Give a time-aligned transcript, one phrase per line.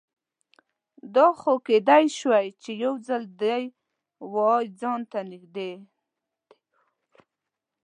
[1.15, 3.59] دا خو کیدای شوه چې یوځلې دې
[4.33, 5.71] وای ځان ته نږدې